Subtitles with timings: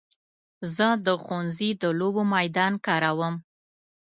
[0.75, 3.35] زه د ښوونځي د لوبو میدان کاروم.